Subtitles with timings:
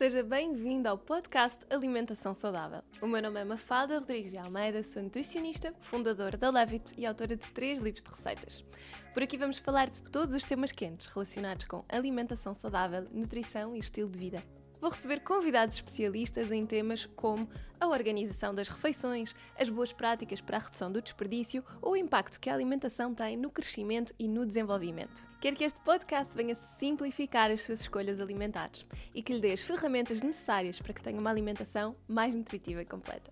[0.00, 2.80] Seja bem-vindo ao podcast Alimentação Saudável.
[3.02, 7.36] O meu nome é Mafalda Rodrigues de Almeida, sou nutricionista, fundadora da Levit e autora
[7.36, 8.64] de três livros de receitas.
[9.12, 13.78] Por aqui vamos falar de todos os temas quentes relacionados com alimentação saudável, nutrição e
[13.80, 14.42] estilo de vida
[14.80, 17.48] vou receber convidados especialistas em temas como
[17.78, 22.38] a organização das refeições, as boas práticas para a redução do desperdício ou o impacto
[22.40, 25.28] que a alimentação tem no crescimento e no desenvolvimento.
[25.40, 29.60] Quero que este podcast venha simplificar as suas escolhas alimentares e que lhe dê as
[29.60, 33.30] ferramentas necessárias para que tenha uma alimentação mais nutritiva e completa.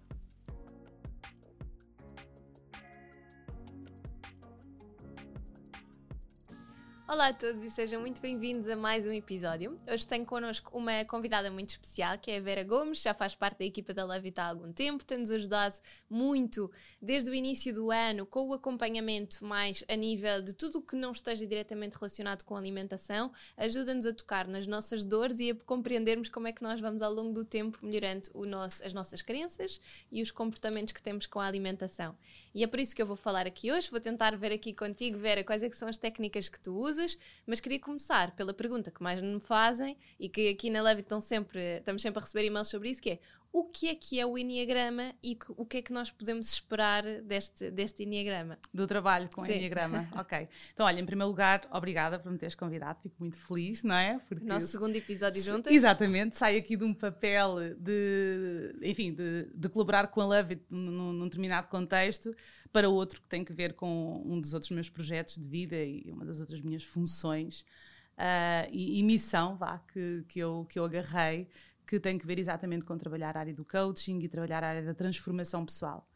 [7.10, 9.74] Olá a todos e sejam muito bem-vindos a mais um episódio.
[9.90, 13.60] Hoje tenho connosco uma convidada muito especial, que é a Vera Gomes, já faz parte
[13.60, 15.76] da equipa da Levita há algum tempo, tem-nos ajudado
[16.10, 20.82] muito desde o início do ano com o acompanhamento mais a nível de tudo o
[20.82, 25.54] que não esteja diretamente relacionado com alimentação, ajuda-nos a tocar nas nossas dores e a
[25.54, 29.80] compreendermos como é que nós vamos ao longo do tempo melhorando nosso, as nossas crenças
[30.12, 32.14] e os comportamentos que temos com a alimentação.
[32.54, 35.16] E é por isso que eu vou falar aqui hoje, vou tentar ver aqui contigo,
[35.16, 36.97] Vera, quais é são as técnicas que tu usas
[37.46, 41.78] mas queria começar pela pergunta que mais me fazem e que aqui na Levit sempre,
[41.78, 43.18] estamos sempre a receber e-mails sobre isso, que é
[43.52, 46.52] o que é que é o Enneagrama e que, o que é que nós podemos
[46.52, 48.58] esperar deste, deste Enneagrama?
[48.72, 50.48] Do trabalho com o Enneagrama, ok.
[50.72, 54.20] Então, olha, em primeiro lugar, obrigada por me teres convidado, fico muito feliz, não é?
[54.28, 55.72] Porque Nosso segundo episódio juntas.
[55.72, 61.12] Exatamente, saio aqui de um papel de, enfim, de, de colaborar com a Love num,
[61.12, 62.34] num determinado contexto
[62.72, 66.10] para outro que tem que ver com um dos outros meus projetos de vida e
[66.10, 67.64] uma das outras minhas funções
[68.18, 71.48] uh, e, e, missão, vá, que, que, eu, que eu agarrei,
[71.86, 74.82] que tem que ver exatamente com trabalhar a área do coaching e trabalhar a área
[74.82, 76.08] da transformação pessoal.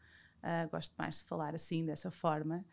[0.43, 2.65] Uh, gosto mais de falar assim, dessa forma.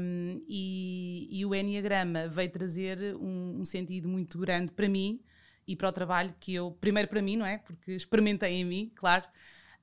[0.00, 5.22] Um, e, e, o Enneagrama veio trazer um, um, sentido muito grande para mim
[5.68, 7.58] e para o trabalho que eu, primeiro para mim, não é?
[7.58, 9.24] Porque experimentei em mim, claro,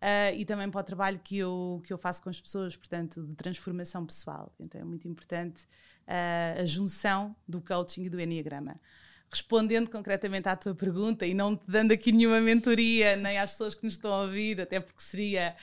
[0.02, 3.24] uh, e também para o trabalho que eu, que eu faço com as pessoas, portanto,
[3.24, 4.54] de transformação pessoal.
[4.60, 5.64] Então é muito importante
[6.08, 8.80] uh, a junção do coaching e do Enneagrama
[9.32, 13.76] respondendo concretamente à tua pergunta e não te dando aqui nenhuma mentoria, nem às pessoas
[13.76, 15.56] que nos estão a ouvir, até porque seria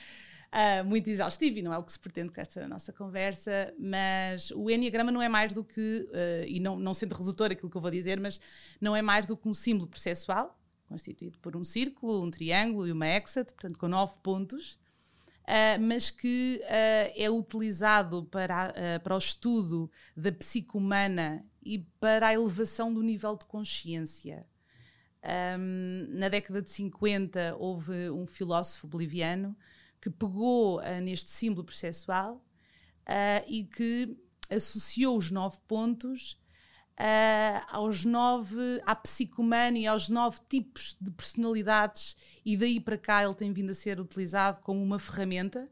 [0.47, 4.51] uh, muito exaustivo e não é o que se pretende com esta nossa conversa, mas
[4.51, 7.77] o Enneagrama não é mais do que, uh, e não, não sendo redutor aquilo que
[7.77, 8.39] eu vou dizer, mas
[8.79, 10.56] não é mais do que um símbolo processual,
[10.87, 14.79] constituído por um círculo, um triângulo e uma hexad, portanto com nove pontos,
[15.47, 21.79] Uh, mas que uh, é utilizado para, uh, para o estudo da psique humana e
[22.01, 24.45] para a elevação do nível de consciência.
[25.57, 29.55] Um, na década de 50 houve um filósofo boliviano
[30.01, 32.45] que pegou neste símbolo processual
[33.47, 34.17] e que
[34.49, 36.37] associou os nove pontos
[36.97, 38.99] uh, aos nove, à
[39.75, 43.99] e aos nove tipos de personalidades, e daí para cá ele tem vindo a ser
[43.99, 45.63] utilizado como uma ferramenta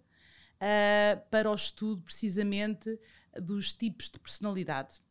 [0.55, 2.99] uh, para o estudo precisamente
[3.41, 5.01] dos tipos de personalidade.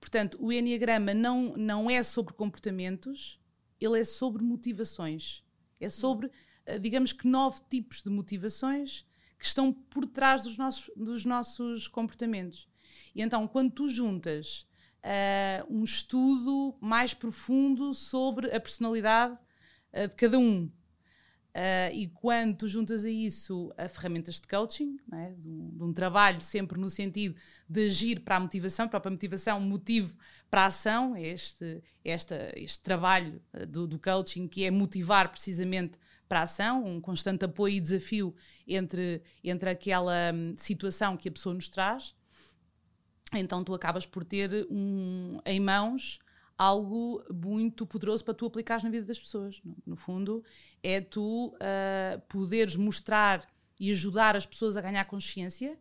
[0.00, 3.40] Portanto, o Enneagrama não, não é sobre comportamentos,
[3.80, 5.44] ele é sobre motivações.
[5.80, 9.06] É sobre, uh, digamos que, nove tipos de motivações
[9.38, 12.68] que estão por trás dos nossos, dos nossos comportamentos.
[13.14, 14.67] E então, quando tu juntas
[15.04, 19.34] uh, um estudo mais profundo sobre a personalidade
[19.92, 20.70] uh, de cada um.
[21.56, 25.32] Uh, e quando tu juntas a isso a ferramentas de coaching, é?
[25.32, 27.34] de, um, de, um, trabalho sempre no sentido
[27.68, 30.16] de agir para a motivação, a própria motivação, motivo
[30.48, 35.98] para a ação, é este, esta, este trabalho do, do, coaching que é motivar precisamente
[36.28, 38.34] para a ação, um constante apoio e desafio
[38.66, 42.14] entre, entre aquela um, situação que a pessoa nos traz
[43.34, 46.18] então tu acabas por ter um, em mãos
[46.58, 49.62] algo muito poderoso para tu aplicares na vida das pessoas.
[49.86, 50.42] No, fundo,
[50.82, 53.46] é tu uh, poderes mostrar
[53.78, 55.78] e ajudar as pessoas a ganhar consciência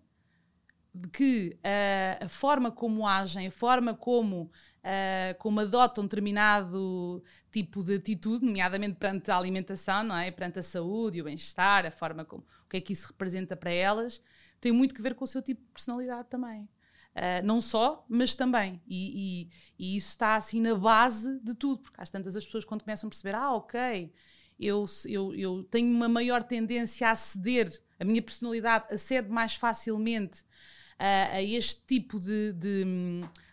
[0.94, 7.84] de que uh, a forma como agem, a forma como, uh, como adotam determinado tipo
[7.84, 10.29] de atitude, nomeadamente perante a alimentação, não é?
[10.29, 13.55] perante a saúde e o bem-estar, a forma como, o que é que isso representa
[13.55, 14.22] para elas,
[14.59, 16.67] tem muito que ver com o seu tipo de personalidade também.
[17.17, 18.79] Uh, não só, mas também.
[18.87, 19.49] E, e,
[19.79, 23.08] e, isso está assim na base de tudo, porque às tantas as pessoas quando começam
[23.08, 24.14] a perceber, ah, ok,
[24.59, 30.41] eu, eu, eu tenho uma maior tendência a ceder, a minha personalidade acede mais facilmente
[30.41, 32.85] uh, a este tipo de, de,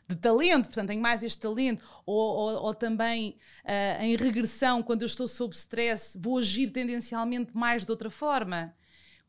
[0.09, 5.03] de, talento, portanto, tenho mais este talento, ou, ou, ou também uh, em regressão, quando
[5.03, 8.75] eu estou sob stress, vou agir tendencialmente mais de outra forma.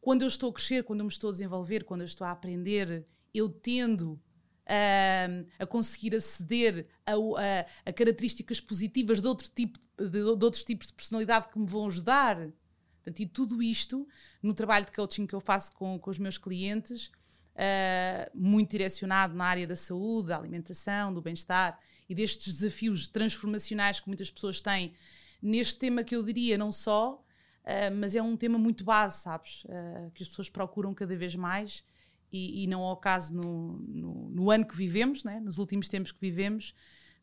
[0.02, 2.32] Quando eu estou a crescer, quando eu me estou a desenvolver, quando eu estou a
[2.32, 4.20] aprender, eu tendo
[4.68, 10.64] a, a conseguir aceder a, a, a, características positivas de, outro tipo, de, de, outros
[10.64, 12.38] tipos de personalidade que me vão ajudar.
[12.38, 14.08] Portanto, e tudo isto,
[14.42, 17.12] no trabalho de coaching que eu faço com, com os meus clientes,
[17.56, 21.80] uh, muito direcionado na área da saúde, da alimentação, do bem-estar
[22.10, 24.94] e destes desafios transformacionais que muitas pessoas têm
[25.42, 29.64] neste tema que eu diria não só, uh, mas é um tema muito base, sabes?
[29.66, 31.84] Uh, que as pessoas procuram cada vez mais
[32.32, 35.40] e, e não ao caso no, no, no, ano que vivemos, né?
[35.40, 36.74] nos últimos tempos que vivemos,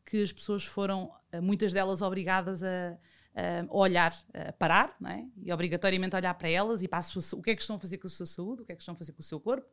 [0.05, 2.97] que as pessoas foram, uh, muitas delas, obrigadas a,
[3.35, 5.25] a olhar, a parar, é?
[5.41, 7.97] e obrigatoriamente olhar para elas e para sua, o que é que estão a fazer
[7.97, 9.67] com a sua saúde, o que é que estão a fazer com o seu corpo,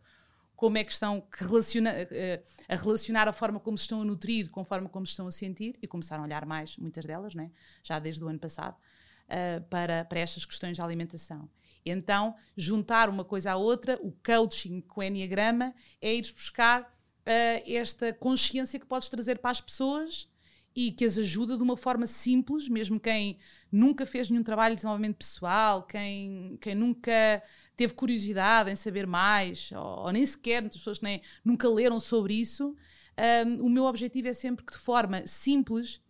[0.61, 1.91] como é que estão relaciona,
[2.69, 5.27] a relacionar a forma como se estão a nutrir com a forma como se estão
[5.27, 7.51] a sentir e começaram a olhar mais, muitas delas, né?
[7.83, 8.77] já desde o ano passado,
[9.31, 11.49] uh, para, para estas questões de alimentação.
[11.85, 17.63] Então, juntar uma coisa à outra, o coaching com o Enneagrama, é ir buscar uh,
[17.67, 20.29] esta consciência que podes trazer para as pessoas
[20.75, 23.39] e que as ajuda de uma forma simples, mesmo quem
[23.73, 27.43] nunca fez nenhum trabalho de desenvolvimento pessoal, quem, quem nunca
[27.77, 32.35] teve curiosidade em saber mais, ou, ou nem sequer, muitas pessoas nem, nunca leram sobre
[32.35, 32.77] isso.
[33.47, 36.01] Um, o meu objetivo é sempre que de forma simples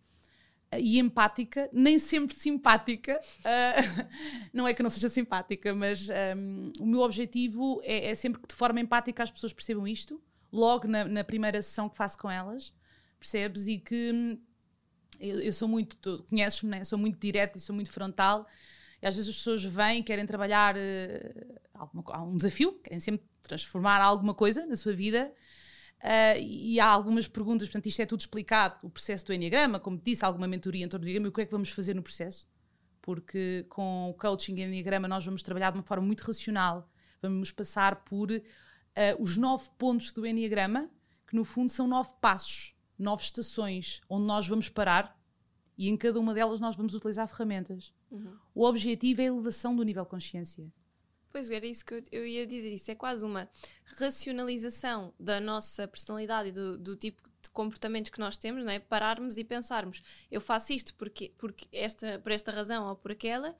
[0.79, 4.07] e empática, nem sempre simpática, uh,
[4.53, 6.07] não é que eu não seja simpática, mas
[6.37, 10.21] um, o meu objetivo é, é, sempre que de forma empática as pessoas percebam isto,
[10.51, 12.73] logo na, na primeira sessão que faço com elas,
[13.19, 13.67] percebes?
[13.67, 14.37] E que hum,
[15.19, 16.83] eu, eu sou muito, conheces-me, né?
[16.83, 18.47] sou muito direta e sou muito frontal
[19.01, 23.99] e às vezes as pessoas vêm, querem trabalhar uh, alguma, um desafio, querem sempre transformar
[23.99, 25.33] alguma coisa na sua vida.
[26.01, 30.01] Uh, e há algumas perguntas, portanto, isto é tudo explicado, o processo do Enneagrama, como
[30.03, 32.01] disse, alguma mentoria em torno do Enneagrama, e o que é que vamos fazer no
[32.01, 32.47] processo?
[33.01, 36.89] Porque com o coaching e Enneagrama nós vamos trabalhar de uma forma muito racional,
[37.21, 38.41] vamos passar por uh,
[39.19, 40.89] os nove pontos do Enneagrama,
[41.27, 45.19] que no fundo são nove passos, nove estações, onde nós vamos parar
[45.77, 47.93] e em cada uma delas nós vamos utilizar ferramentas.
[48.09, 48.35] Uhum.
[48.53, 50.71] O objetivo é a elevação do nível de consciência.
[51.31, 52.73] Pois era isso que eu, eu, ia dizer.
[52.73, 53.49] Isso é quase uma
[53.85, 58.79] racionalização da nossa personalidade e do, do, tipo de comportamentos que nós temos, não é?
[58.79, 63.55] Pararmos e pensarmos: eu faço isto porque, porque esta, por esta razão ou por aquela,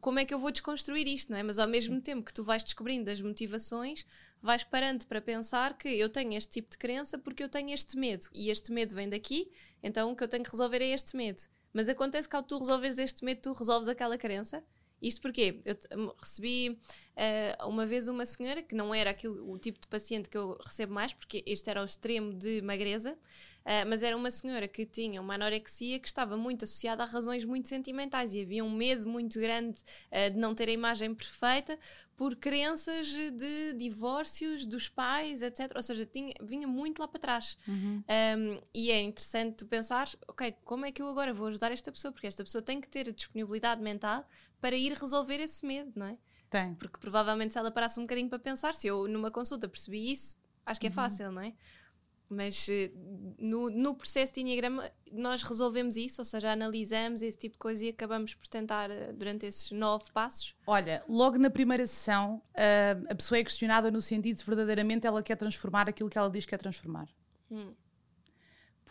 [0.00, 1.42] como é que eu vou desconstruir isto, não é?
[1.42, 4.06] Mas ao mesmo tempo que tu vais descobrindo as motivações,
[4.40, 7.96] vais parando para pensar que eu tenho este tipo de crença porque eu tenho este
[7.96, 9.50] medo e este medo vem daqui,
[9.82, 11.42] então o que eu tenho que resolver é este medo.
[11.72, 14.64] Mas acontece que ao tu resolveres este medo, tu resolves aquela crença.
[15.02, 15.60] Isto porque
[15.90, 20.30] eu recebi uh, uma vez uma senhora que não era aquilo, o tipo de paciente
[20.30, 23.18] que eu recebo mais, porque este era o extremo de magreza,
[23.62, 27.44] Uh, mas era uma senhora que tinha uma anorexia que estava muito associada a razões
[27.44, 31.78] muito sentimentais e havia um medo muito grande uh, de não ter a imagem perfeita
[32.16, 35.72] por crenças de divórcios dos pais, etc.
[35.76, 37.56] Ou seja, tinha, vinha muito lá para trás.
[37.66, 38.02] Uhum.
[38.38, 41.90] Um, e é interessante tu pensar, ok, como é que eu agora vou ajudar esta
[41.90, 42.12] pessoa?
[42.12, 44.28] Porque esta pessoa tem que ter a disponibilidade mental
[44.62, 46.16] para ir resolver esse medo, não é?
[46.48, 46.74] Tem.
[46.76, 50.36] Porque provavelmente se ela parasse um bocadinho para pensar, se eu numa consulta percebi isso,
[50.64, 50.94] acho que é uhum.
[50.94, 51.52] fácil, não é?
[52.30, 52.90] Mas eh,
[53.38, 57.84] no, no processo de Enneagrama nós resolvemos isso, ou seja, analisamos esse tipo de coisa
[57.84, 60.54] e acabamos por tentar eh, durante esses nove passos.
[60.66, 65.22] Olha, logo na primeira sessão uh, a pessoa é questionada no sentido de verdadeiramente ela
[65.22, 67.08] quer transformar aquilo que ela diz que quer transformar.
[67.50, 67.74] Hum.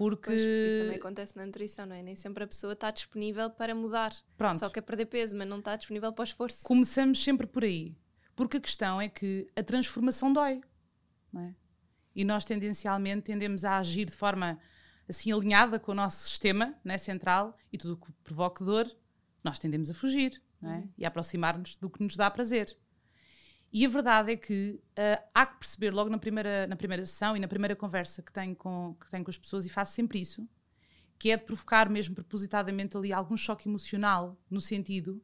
[0.02, 2.02] Porque pois, isso também acontece na nutrição, não é?
[2.02, 4.14] Nem sempre a pessoa está disponível para mudar.
[4.38, 4.58] Pronto.
[4.58, 6.64] Só quer perder peso, mas não está disponível para o esforço.
[6.64, 7.96] Começamos sempre por aí.
[8.36, 10.62] Porque a questão é que a transformação dói.
[11.32, 11.56] Não é?
[12.16, 14.60] e nós tendencialmente tendemos a agir de forma
[15.08, 18.90] assim alinhada com o nosso sistema né, central e tudo o que provoca dor,
[19.44, 20.68] nós tendemos a fugir é?
[20.68, 20.90] uhum.
[20.98, 22.78] e a aproximar-nos do que nos dá prazer.
[23.74, 27.38] E a verdade é que uh, há que perceber logo na primeira, na primeira sessão
[27.38, 30.20] e na primeira conversa que tenho, com, que tenho com as pessoas, e faço sempre
[30.20, 30.48] isso,
[31.18, 35.24] que é de provocar mesmo propositadamente ali algum choque emocional, no sentido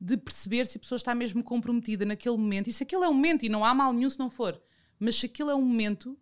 [0.00, 3.14] de perceber se a pessoa está mesmo comprometida naquele momento, e se aquele é um
[3.14, 4.60] momento, e não há mal nenhum se não for,
[4.98, 6.18] mas se aquilo é um momento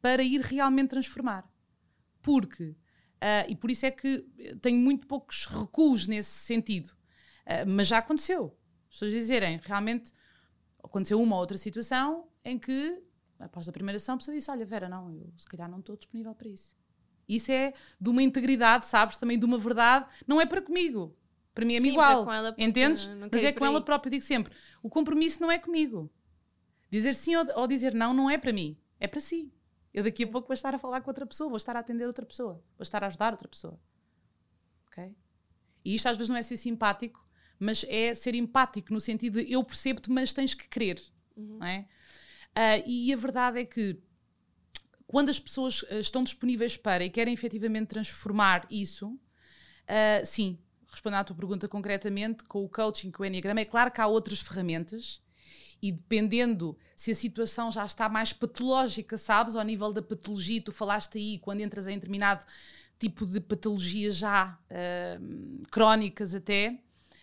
[0.00, 1.48] para ir realmente transformar.
[2.22, 4.26] Porque, uh, e por isso é que
[4.60, 6.88] tenho muito poucos recuos nesse sentido,
[7.46, 8.56] uh, mas já aconteceu.
[8.88, 10.12] As pessoas dizerem, realmente
[10.82, 13.02] aconteceu uma ou outra situação em que,
[13.38, 15.96] após a primeira ação, a pessoa disse: Olha, Vera, não, eu se calhar não estou
[15.96, 16.76] disponível para isso.
[17.28, 19.16] Isso é de uma integridade, sabes?
[19.16, 20.06] Também de uma verdade.
[20.26, 21.16] Não é para comigo.
[21.54, 22.26] Para mim é Sim, igual.
[22.58, 23.08] Entendes?
[23.30, 24.08] Mas é com ela própria.
[24.08, 26.10] Eu digo sempre: o compromisso não é comigo.
[26.90, 29.52] Dizer sim ou, ou dizer não não é para mim, é para si.
[29.94, 32.06] Eu daqui a pouco vou estar a falar com outra pessoa, vou estar a atender
[32.06, 33.78] outra pessoa, vou estar a ajudar outra pessoa.
[34.86, 35.14] Ok?
[35.84, 37.24] E isto às vezes não é ser simpático,
[37.60, 41.00] mas é ser empático no sentido de eu percebo-te, mas tens que querer.
[41.36, 41.58] Uhum.
[41.58, 41.86] Não é?
[42.50, 43.96] Uh, e a verdade é que
[45.06, 50.58] quando as pessoas uh, estão disponíveis para e querem efetivamente transformar isso, uh, sim,
[50.90, 54.06] respondendo à tua pergunta concretamente, com o coaching, com o Enneagrama, é claro que há
[54.06, 55.22] outras ferramentas
[55.82, 60.72] e dependendo se a situação já está mais patológica, sabes, ao nível da patologia, tu
[60.72, 62.44] falaste aí, quando entras em determinado
[62.98, 66.78] tipo de patologia já uh, crónicas até,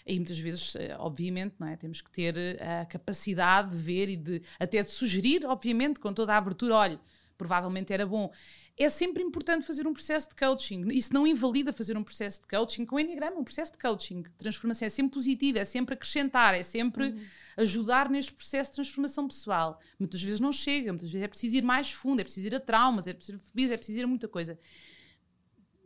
[0.07, 1.75] aí muitas vezes, eh, obviamente, não é?
[1.75, 6.33] temos que ter a capacidade de ver e de até de sugerir, obviamente, com toda
[6.33, 6.99] a abertura, olha,
[7.37, 8.31] provavelmente era bom
[8.77, 10.87] é sempre importante fazer um processo de coaching.
[10.89, 14.23] Isso não invalida fazer um processo de coaching com Enneagrama, um processo de coaching.
[14.37, 17.19] Transformação é sempre positivo, é sempre acrescentar, é sempre uhum.
[17.57, 19.81] ajudar neste processo de transformação pessoal.
[19.99, 22.59] Muitas vezes não chega, muitas vezes é preciso ir mais fundo, é preciso ir a
[22.59, 24.59] traumas, é preciso ir a fobias, é preciso ir a muita coisa.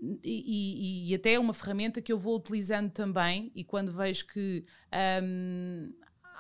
[0.01, 4.25] E, e, e, até é uma ferramenta que eu vou utilizando também, e quando vejo
[4.25, 4.65] que
[5.24, 5.93] um,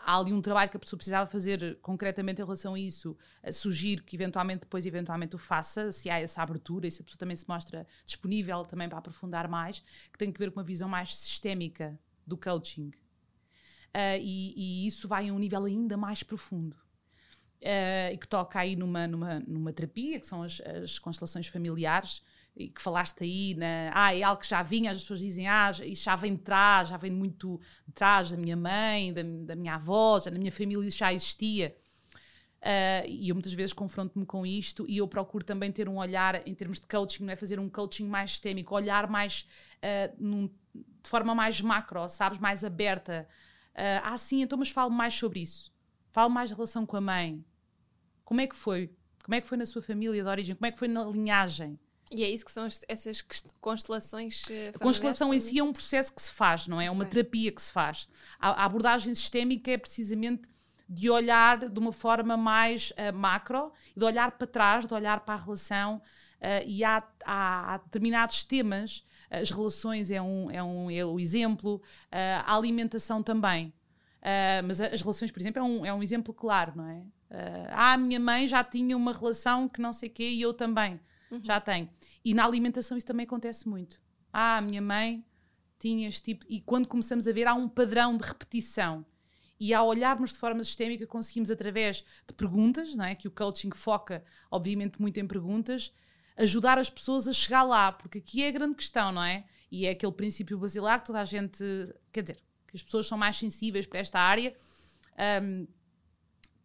[0.03, 3.15] há ali um trabalho que a pessoa precisava fazer concretamente em relação a isso,
[3.53, 7.19] sugiro que eventualmente depois eventualmente o faça, se há essa abertura e se a pessoa
[7.19, 10.89] também se mostra disponível também para aprofundar mais, que tem que ver com uma visão
[10.89, 12.91] mais sistémica do coaching.
[13.89, 16.75] Uh, e, e, isso vai a um nível ainda mais profundo.
[17.61, 22.23] Uh, e que toca aí numa, numa, numa terapia, que são as, as constelações familiares,
[22.55, 25.71] e que falaste aí, na, ah, é algo que já vinha, as pessoas dizem, ah,
[25.83, 29.55] isso já vem de trás, já vem muito de trás da minha mãe, da, da
[29.55, 31.75] minha avó, já na minha família isso já existia.
[32.61, 36.47] Uh, e eu muitas vezes confronto-me com isto e eu procuro também ter um olhar,
[36.47, 40.47] em termos de coaching, não é fazer um coaching mais sistémico, olhar mais uh, num,
[40.75, 43.27] de forma mais macro, sabes, mais aberta.
[43.73, 45.73] Uh, ah, sim, então, mas falo mais sobre isso.
[46.11, 47.43] Falo mais da relação com a mãe.
[48.23, 48.93] Como é que foi?
[49.23, 50.55] Como é que foi na sua família de origem?
[50.55, 51.79] Como é que foi na linhagem?
[52.11, 53.21] E é isso que são essas
[53.61, 56.85] constelações uh, A constelação em si é um processo que se faz, não é?
[56.85, 57.21] É uma okay.
[57.21, 58.09] terapia que se faz.
[58.37, 60.43] A, a, abordagem sistémica é precisamente
[60.89, 65.35] de olhar de uma forma mais uh, macro, de olhar para trás, de olhar para
[65.35, 66.01] a relação.
[66.41, 71.17] Uh, e há, há, há, determinados temas, as relações é um, é um é o
[71.17, 73.73] exemplo, a alimentação também.
[74.65, 77.01] mas as relações, por exemplo, é um, é um exemplo claro, não é?
[77.69, 80.53] ah, a minha mãe já tinha uma relação que não sei o quê e eu
[80.53, 80.99] também
[81.31, 81.39] Uhum.
[81.43, 81.89] Já tenho.
[82.23, 84.01] E na alimentação isso também acontece muito.
[84.31, 85.25] Ah, a minha mãe
[85.79, 86.45] tinha este tipo.
[86.49, 89.05] E quando começamos a ver, há um padrão de repetição.
[89.59, 93.15] E ao olharmos de forma sistémica, conseguimos, através de perguntas, não é?
[93.15, 95.93] que o coaching foca, obviamente, muito em perguntas,
[96.35, 99.45] ajudar as pessoas a chegar lá, porque aqui é a grande questão, não é?
[99.71, 101.63] E é aquele princípio basilar que toda a gente.
[102.11, 104.55] Quer dizer, que as pessoas são mais sensíveis para esta área.
[105.43, 105.67] Um,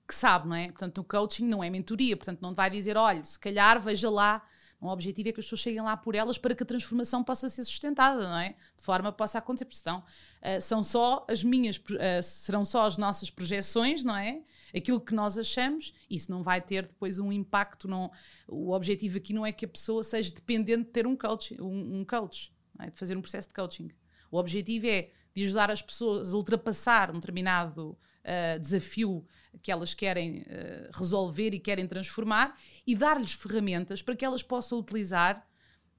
[0.06, 0.68] que sabe, não é?
[0.68, 4.42] Portanto, o coaching não é mentoria, portanto, não vai dizer, olha, se calhar veja lá
[4.86, 7.48] o objetivo é que as pessoas cheguem lá por elas para que a transformação possa
[7.48, 8.56] ser sustentada, não é?
[8.76, 12.86] De forma que possa acontecer, porque senão uh, são só as minhas, uh, serão só
[12.86, 14.42] as nossas projeções, não é?
[14.74, 17.88] Aquilo que nós achamos, isso não vai ter depois um impacto.
[17.88, 18.10] Não,
[18.48, 22.00] o objetivo aqui não é que a pessoa seja dependente de ter um coach, um,
[22.00, 22.90] um coach é?
[22.90, 23.90] de fazer um processo de coaching.
[24.30, 29.24] O objetivo é de ajudar as pessoas a ultrapassar um determinado uh, desafio
[29.62, 34.78] que elas querem uh, resolver e querem transformar e dar-lhes ferramentas para que elas possam
[34.78, 35.46] utilizar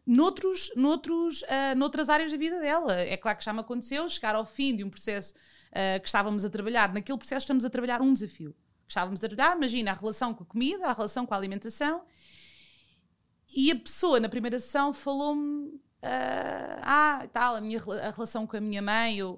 [0.05, 2.93] noutros, noutros, uh, noutras áreas da vida dela.
[2.93, 6.45] É claro que já me aconteceu chegar ao fim de um processo uh, que estávamos
[6.45, 6.93] a trabalhar.
[6.93, 8.55] Naquele processo estamos a trabalhar um desafio.
[8.87, 12.03] Estávamos a trabalhar, imagina, a relação com a comida, a relação com a alimentação.
[13.53, 18.55] E a pessoa, na primeira sessão, falou-me Uh, ah, tal, a minha a relação com
[18.55, 19.37] a minha mãe, eu,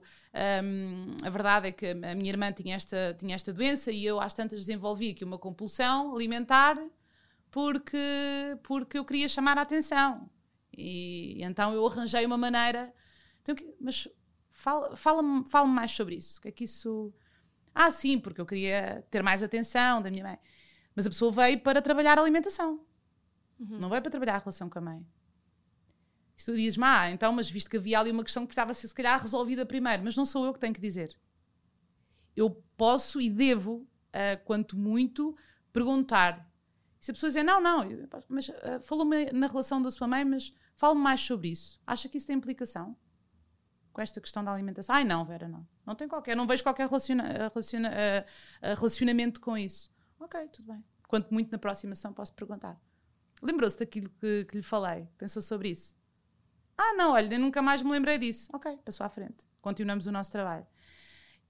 [0.64, 4.20] um, a verdade é que a minha irmã tinha esta, tinha esta doença e eu
[4.22, 6.78] às tantas desenvolvi aqui uma compulsão alimentar
[7.50, 7.98] porque,
[8.62, 10.30] porque eu queria chamar a atenção.
[10.78, 12.94] E então eu arranjei uma maneira.
[13.42, 14.08] Então, mas
[14.52, 16.38] fala-me fala, fala mais sobre isso.
[16.38, 17.12] O que é que isso.
[17.74, 20.40] Ah, sim, porque eu queria ter mais atenção da minha mãe.
[20.96, 22.86] Mas a pessoa veio para trabalhar a alimentação.
[23.60, 23.80] Uhum.
[23.80, 25.06] Não veio para trabalhar a relação com a mãe.
[26.40, 28.88] E tu dizes, ah, então, mas visto que havia ali uma questão que precisava ser,
[28.88, 30.04] se calhar, resolvida primeiro.
[30.04, 31.20] Mas não sou eu que tenho que dizer.
[32.36, 35.36] Eu posso e devo, uh, quanto muito,
[35.74, 36.50] perguntar
[37.00, 37.86] se a pessoa dizer, não, não,
[38.28, 38.54] mas uh,
[38.84, 41.80] falou-me na relação da sua mãe, mas fale-me mais sobre isso.
[41.88, 42.96] Acha que isso tem implicação?
[43.94, 44.96] Com esta questão da alimentação?
[44.96, 45.68] Ai, não, Vera, não.
[45.86, 49.90] Não tem qualquer, não vejo qualquer relaciona, relaciona, uh, relacionamento com isso.
[50.20, 50.84] Ok, tudo bem.
[51.08, 52.80] Quanto muito na próxima ação posso perguntar.
[53.42, 55.08] Lembrou-se daquilo que, que lhe falei?
[55.18, 55.99] Pensou sobre isso?
[56.82, 58.50] Ah, não, olha, nunca mais me lembrei disso.
[58.54, 59.46] Ok, passou à frente.
[59.62, 60.66] Continuamos o nosso trabalho.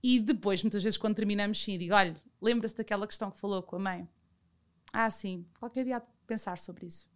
[0.02, 3.76] E depois, muitas vezes, quando terminamos, sim, digo: olha, lembra-se daquela questão que falou com
[3.76, 4.10] a mãe?
[4.92, 7.08] Ah, sim, qualquer dia há de pensar sobre isso.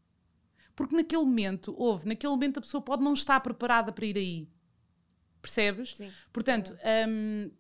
[0.76, 4.48] Porque naquele momento, houve, naquele momento a pessoa pode não estar preparada para ir aí.
[5.42, 5.98] Percebes?
[5.98, 6.12] Sim.
[6.32, 6.72] Portanto,
[7.10, 7.52] um,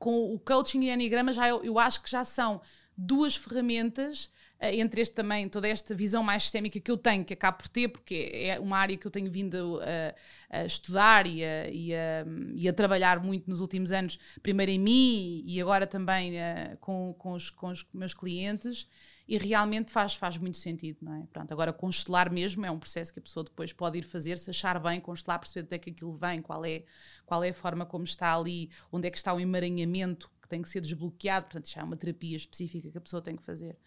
[0.00, 2.60] com o coaching e enigrama já eu, eu acho que já são
[2.96, 7.58] duas ferramentas entre este também, toda esta visão mais sistémica que eu tenho, que acabo
[7.58, 11.70] por ter, porque é uma área que eu tenho vindo a, a estudar e a,
[11.70, 16.34] e, a, e a, trabalhar muito nos últimos anos, primeiro em mim e agora também
[16.34, 18.86] uh, com, com, os, com os meus clientes
[19.30, 21.26] e realmente faz, faz muito sentido, não é?
[21.32, 24.50] Pronto, agora constelar mesmo é um processo que a pessoa depois pode ir fazer, se
[24.50, 26.82] achar bem, constelar, perceber onde é que aquilo vem, qual é,
[27.24, 30.60] qual é a forma como está ali, onde é que está o emaranhamento que tem
[30.60, 33.78] que ser desbloqueado, portanto, já é uma terapia específica que a pessoa tem que fazer.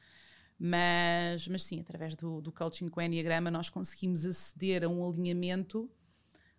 [0.65, 5.05] Mas, mas sim, através do, do coaching com o Enneagrama nós conseguimos aceder a um
[5.05, 5.91] alinhamento,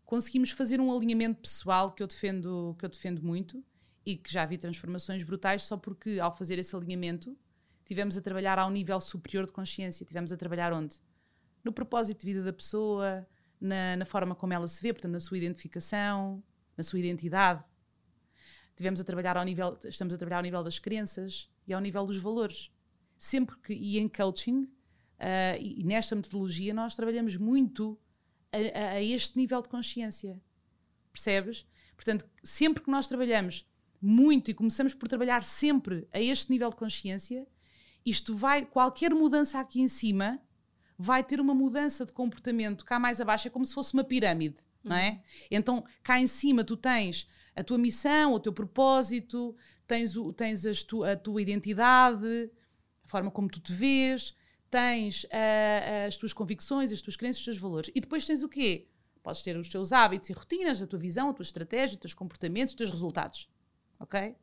[0.04, 3.64] conseguimos fazer um alinhamento pessoal que eu defendo, que eu defendo muito
[4.04, 7.34] e que já vi transformações brutais só porque ao fazer esse alinhamento
[7.86, 10.04] tivemos a trabalhar ao nível superior de consciência.
[10.04, 10.96] Tivemos a trabalhar onde?
[11.64, 13.26] No propósito de vida da pessoa,
[13.58, 16.44] na, na forma como ela se vê, portanto, na sua identificação,
[16.76, 17.64] na sua identidade.
[18.76, 22.04] Tivemos a trabalhar ao nível, estamos a trabalhar ao nível das crenças e ao nível
[22.04, 22.70] dos valores.
[23.24, 27.98] Sempre que, e em coaching, uh, e, nesta metodologia, nós trabalhamos muito
[28.52, 30.38] a, a, este nível de consciência.
[31.10, 31.66] Percebes?
[31.96, 33.66] Portanto, sempre que nós trabalhamos
[33.98, 37.48] muito e começamos por trabalhar sempre a este nível de consciência,
[38.04, 40.38] isto vai, qualquer mudança aqui em cima
[40.98, 44.56] vai ter uma mudança de comportamento cá mais abaixo, é como se fosse uma pirâmide,
[44.84, 44.90] uhum.
[44.90, 45.22] não é?
[45.50, 47.26] Então, cá em cima tu tens
[47.56, 52.50] a tua missão, o teu propósito, tens, o, tens tu, a tua identidade,
[53.04, 54.34] a forma como tu te vês,
[54.70, 57.90] tens uh, as tuas convicções, as tuas crenças, os teus valores.
[57.94, 58.88] E depois tens o quê?
[59.22, 62.14] Podes ter os teus hábitos e rotinas, a tua visão, a tua estratégia, os teus
[62.14, 63.48] comportamentos, os teus resultados.
[64.00, 64.34] Ok?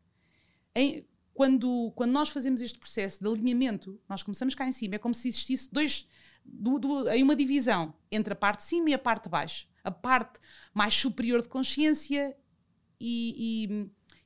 [0.74, 4.98] Em, quando, quando nós fazemos este processo de alinhamento, nós começamos cá em cima, é
[4.98, 6.08] como se existisse dois,
[6.44, 9.68] do, do, uma divisão entre a parte de cima e a parte de baixo.
[9.84, 10.39] A parte
[10.74, 12.36] mais superior de consciência
[13.00, 13.68] e,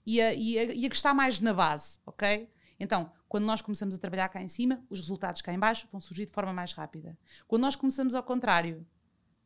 [0.06, 2.50] e, e, a, e, a, e a que está mais na base, ok?
[2.80, 6.02] Então, quando nós começamos a trabalhar cá em cima, os resultados cá em baixo vão
[6.02, 7.18] surgir de forma mais rápida.
[7.48, 8.86] Quando nós começamos ao contrário,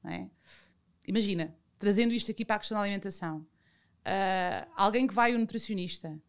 [0.04, 0.28] é?
[1.06, 6.20] imagina, trazendo isto aqui para a questão da alimentação, uh, alguém que vai ao nutricionista,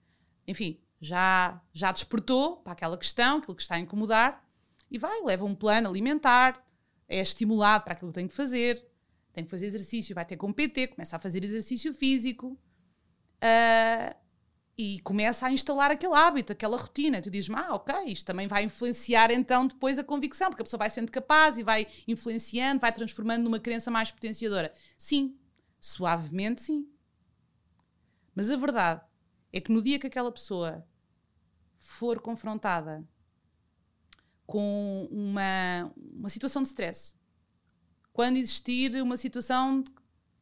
[0.47, 4.47] enfim, já, já despertou para aquela questão, aquilo que está a incomodar,
[4.91, 6.63] e vai, leva um plano alimentar,
[7.09, 8.85] é estimulado para aquilo que tem que fazer,
[9.33, 12.59] tem que fazer exercício, vai ter com PT, começa a fazer exercício físico
[13.37, 14.20] uh,
[14.81, 17.21] e começa a instalar aquele hábito, aquela rotina.
[17.21, 20.79] Tu dizes, ah, ok, isto também vai influenciar então depois a convicção, porque a pessoa
[20.79, 24.73] vai sendo capaz e vai influenciando, vai transformando numa crença mais potenciadora.
[24.97, 25.37] Sim,
[25.79, 26.89] suavemente sim.
[28.35, 29.03] Mas a verdade
[29.53, 30.83] é que no dia que aquela pessoa
[31.77, 33.07] for confrontada
[34.47, 37.15] com uma, uma situação de stress,
[38.15, 39.93] quando existir uma situação de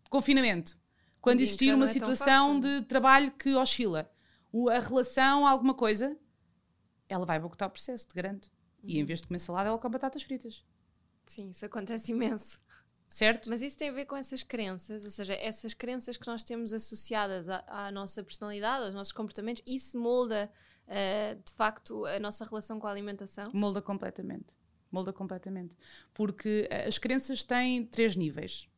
[0.09, 0.79] confinamento,
[1.21, 4.09] quando existir uma é situação de trabalho que oscila,
[4.71, 6.17] a relação a alguma coisa,
[7.09, 8.51] ela vai boicotar o processo, te garanto.
[8.83, 9.07] E em uhum.
[9.07, 10.65] vez de comer salada, ela come batatas fritas.
[11.27, 12.59] Sim, isso acontece imenso.
[13.09, 13.49] Certo?
[13.49, 16.75] Mas isso tem a ver com essas crenças, ou seja, essas crenças que nós temos
[16.75, 20.51] associadas à, à nossa personalidade, aos nossos comportamentos, isso molda
[20.87, 23.51] uh, de facto a nossa relação com a alimentação?
[23.55, 24.55] Molda completamente.
[24.93, 25.77] Molda completamente.
[26.13, 28.69] Porque eh, as crenças têm três níveis.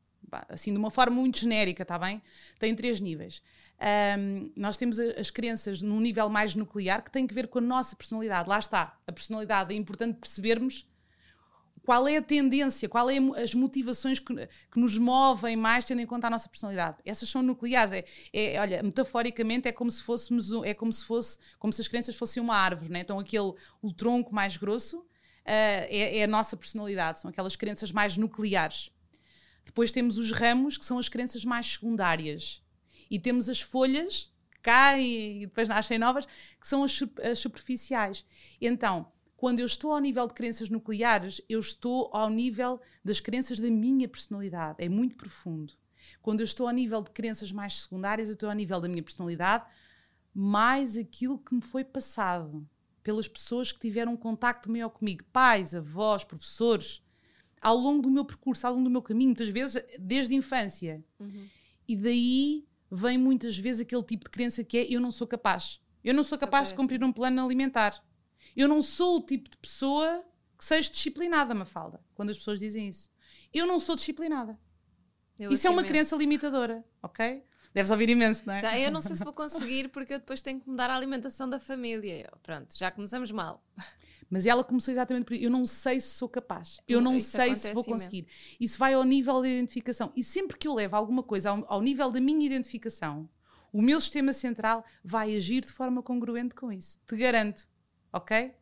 [0.48, 2.22] Assim, de uma forma muito genérica, está bem?
[2.58, 3.42] Tem três níveis.
[3.80, 7.62] Um, nós temos as crenças num nível mais nuclear que tem que ver com a
[7.62, 8.48] nossa personalidade.
[8.48, 8.98] Lá está.
[9.06, 10.86] A personalidade é importante percebermos
[11.82, 16.06] qual é a tendência, qual é as motivações que, que, nos movem mais tendo em
[16.06, 16.98] conta a nossa personalidade.
[17.06, 17.92] Essas são nucleares.
[17.92, 21.88] É, é, olha, metaforicamente é como se fôssemos, é como se fosse, como se as
[21.88, 23.00] crenças fossem uma árvore, né?
[23.00, 25.04] Então aquele, o tronco mais grosso uh,
[25.46, 28.90] é, é, a nossa personalidade, são aquelas crenças mais nucleares.
[29.64, 32.62] Depois temos os ramos, que são as crenças mais secundárias.
[33.10, 36.26] E temos as folhas, que caem e depois nascem novas,
[36.60, 38.24] que são as, as superficiais.
[38.60, 43.58] Então, quando eu estou ao nível de crenças nucleares, eu estou ao nível das crenças
[43.58, 44.76] da minha personalidade.
[44.78, 45.72] É muito profundo.
[46.20, 49.02] Quando eu estou ao nível de crenças mais secundárias, eu estou ao nível da minha
[49.02, 49.64] personalidade,
[50.34, 52.68] mais aquilo que me foi passado
[53.02, 57.02] pelas pessoas que tiveram um contacto maior comigo, pais, avós, professores,
[57.60, 61.04] ao longo do meu percurso, ao longo do meu caminho, muitas vezes desde a infância.
[61.18, 61.48] Uhum.
[61.88, 65.80] E daí vem muitas vezes aquele tipo de crença que é eu não sou capaz.
[66.02, 68.02] Eu não sou capaz de cumprir um plano alimentar.
[68.56, 70.24] Eu não sou o tipo de pessoa
[70.58, 73.10] que seja disciplinada, Mafalda, quando as pessoas dizem isso.
[73.52, 74.58] Eu não sou disciplinada.
[75.38, 75.92] Eu isso é uma imenso.
[75.92, 77.44] crença limitadora, ok?
[77.72, 78.60] Deves ouvir imenso, não é?
[78.60, 81.48] Já, eu não sei se vou conseguir porque eu depois tenho que mudar a alimentação
[81.48, 82.30] da família.
[82.42, 83.64] Pronto, já começamos mal.
[84.30, 85.42] Mas ela começou exatamente por isso.
[85.42, 86.80] Eu não sei se sou capaz.
[86.86, 88.18] Eu não isso sei se vou conseguir.
[88.18, 88.56] Imenso.
[88.60, 90.12] Isso vai ao nível da identificação.
[90.14, 93.28] E sempre que eu levo alguma coisa ao, ao nível da minha identificação,
[93.72, 97.00] o meu sistema central vai agir de forma congruente com isso.
[97.08, 97.68] Te garanto.
[98.12, 98.54] Ok?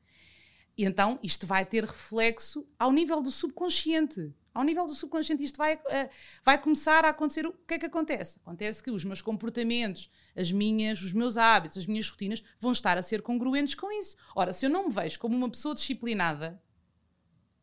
[0.76, 4.32] E então isto vai ter reflexo ao nível do subconsciente.
[4.58, 6.10] Ao nível do subconsciente, isto vai, uh,
[6.44, 7.46] vai começar a acontecer.
[7.46, 8.40] O que é que acontece?
[8.40, 12.98] Acontece que os meus comportamentos, as minhas, os meus hábitos, as minhas rotinas vão estar
[12.98, 14.16] a ser congruentes com isso.
[14.34, 16.60] Ora, se eu não me vejo como uma pessoa disciplinada,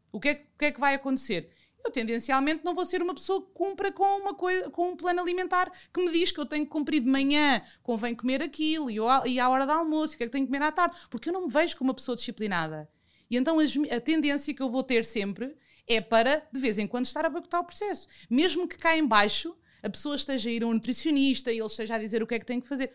[0.10, 1.51] o que é, o que, é que vai acontecer?
[1.84, 5.21] eu tendencialmente não vou ser uma pessoa que cumpra com, uma coisa, com um plano
[5.21, 8.95] alimentar que me diz que eu tenho que cumprir de manhã, convém comer aquilo, e,
[8.95, 10.95] eu, e à hora do almoço, o que é que tenho que comer à tarde,
[11.12, 12.89] porque eu não me vejo como uma pessoa disciplinada.
[13.29, 15.55] E então a, a tendência que eu vou ter sempre
[15.88, 18.08] é para, de vez em quando, estar a boicotar o processo.
[18.30, 21.67] Mesmo que cá em baixo a pessoa esteja a ir a um nutricionista e ele
[21.67, 22.91] esteja a dizer o que é que tem que fazer.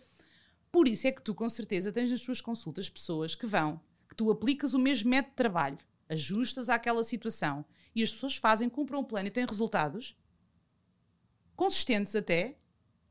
[0.72, 4.16] Por isso é que tu, com certeza, tens nas tuas consultas pessoas que vão, que
[4.16, 9.00] tu aplicas o mesmo método de trabalho, ajustas àquela situação e as pessoas fazem, cumprem
[9.00, 10.16] um plano e têm resultados
[11.55, 12.57] consistentes até,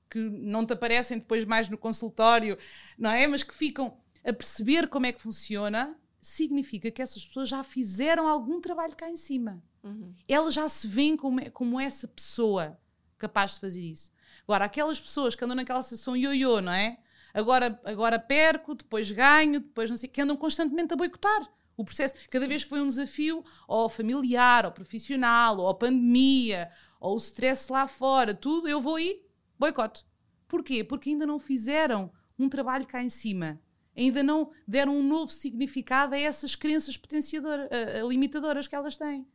[0.10, 2.58] que não te aparecem depois mais no consultório,
[2.98, 3.28] não é?
[3.28, 8.28] Mas que ficam a perceber como é que funciona, significa que essas pessoas já fizeram
[8.28, 9.64] algum trabalho cá em cima.
[9.84, 10.14] Uhum.
[10.28, 12.78] Elas já se veem como, como essa pessoa
[13.18, 14.12] capaz de fazer isso.
[14.44, 16.98] Agora, aquelas pessoas que andam naquela situação ioiô, não é?
[17.34, 22.16] Agora, agora perco, depois ganho, depois não sei, que andam constantemente a boicotar o processo.
[22.30, 27.18] Cada vez que foi um desafio, ou familiar, ou profissional, ou a pandemia, ou o
[27.18, 29.24] stress lá fora, tudo, eu vou e
[29.58, 30.06] boicote.
[30.48, 30.84] Porquê?
[30.84, 33.62] Porque ainda não fizeram um trabalho cá em cima.
[33.96, 37.70] Ainda não deram um novo significado a essas crenças potenciadoras,
[38.08, 39.28] limitadoras que elas têm.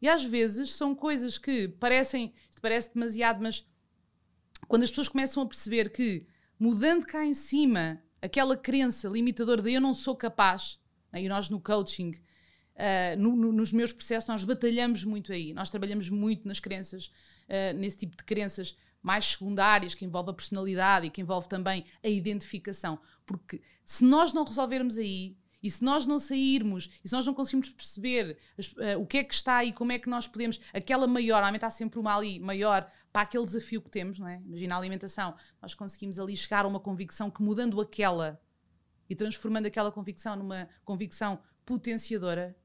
[0.00, 3.66] E às vezes são coisas que parecem, parece demasiado, mas
[4.68, 6.26] quando as pessoas começam a perceber que
[6.58, 10.78] mudando cá em cima aquela crença limitadora de eu não sou capaz,
[11.12, 11.22] né?
[11.22, 15.52] E nós no coaching, uh, no, no, nos meus processos, nós batalhamos muito aí.
[15.52, 17.06] Nós trabalhamos muito nas crenças,
[17.48, 21.84] uh, nesse tipo de crenças mais secundárias, que envolve a personalidade e que envolve também
[22.02, 22.98] a identificação.
[23.24, 27.34] Porque se nós não resolvermos aí, e se nós não sairmos, e se nós não
[27.34, 31.06] conseguimos perceber uh, o que é que está aí, como é que nós podemos, aquela
[31.06, 34.40] maior, normalmente há sempre uma ali maior para aquele desafio que temos, não é?
[34.44, 38.40] Imagina a alimentação, nós conseguimos ali chegar a uma convicção que mudando aquela
[39.08, 42.56] e transformando aquela convicção numa convicção potenciadora,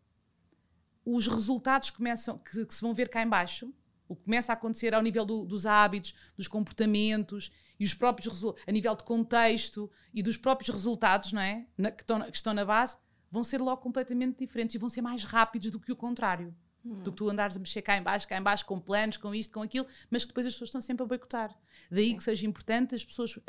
[1.05, 3.73] os resultados começam, que, que, se vão ver cá embaixo,
[4.11, 8.43] o que começa a acontecer ao nível do, dos hábitos, dos comportamentos e os próprios
[8.67, 12.53] a nível de contexto e dos próprios resultados, não é, na, que, estão, que estão
[12.53, 12.97] na base,
[13.31, 16.53] vão ser logo completamente diferentes e vão ser mais rápidos do que o contrário.
[16.83, 17.03] Hum.
[17.03, 19.33] Do que tu andares a mexer cá em baixo, cá em baixo, com planos, com
[19.33, 21.55] isto, com aquilo, mas que depois as pessoas estão sempre a boicotar.
[21.89, 23.41] Daí que seja importante as pessoas, uh,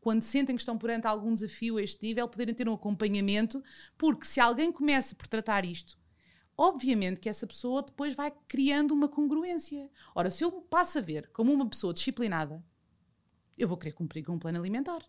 [0.00, 3.62] quando sentem que estão perante algum desafio a este nível, poderem ter um acompanhamento,
[3.98, 5.97] porque se alguém começa por tratar isto,
[6.58, 9.88] obviamente que essa pessoa depois vai criando uma congruência.
[10.14, 12.62] Ora, se eu passo a ver como uma pessoa disciplinada,
[13.56, 15.02] eu vou querer cumprir com um plano alimentar.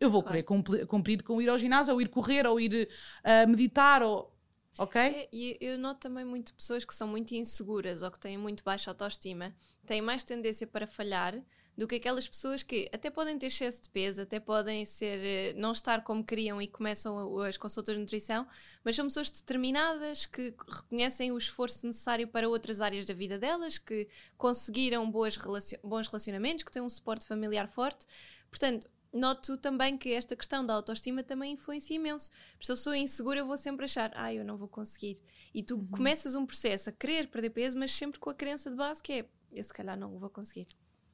[0.00, 0.44] Eu vou claro.
[0.44, 2.88] querer cumprir com ir ao ginásio, ou ir correr, ou ir
[3.24, 4.36] uh, meditar, ou
[4.78, 5.28] Ok?
[5.32, 8.90] E eu noto também muito pessoas que são muito inseguras ou que têm muito baixa
[8.90, 9.52] autoestima,
[9.84, 11.34] têm mais tendência para falhar
[11.78, 15.52] do que aquelas pessoas que até podem ter excesso de peso, até podem ser eh,
[15.56, 18.44] não estar como queriam e começam as consultas de nutrição,
[18.82, 23.78] mas são pessoas determinadas que reconhecem o esforço necessário para outras áreas da vida delas,
[23.78, 28.06] que conseguiram boas relacion bons relacionamentos, que têm um suporte familiar forte.
[28.50, 32.32] Portanto, noto também que esta questão da autoestima também influencia imenso.
[32.54, 35.22] Porque se eu sou insegura, eu vou sempre achar, ah, eu não vou conseguir.
[35.54, 35.86] E tu uhum.
[35.86, 39.12] começas um processo a querer perder peso, mas sempre com a crença de base que
[39.12, 40.66] é, eu se calhar não vou conseguir.